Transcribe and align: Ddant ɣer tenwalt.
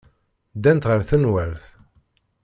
Ddant 0.55 0.87
ɣer 0.89 1.01
tenwalt. 1.09 1.65